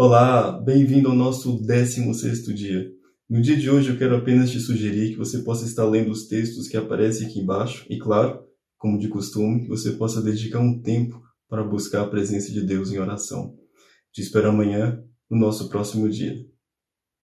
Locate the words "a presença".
12.02-12.52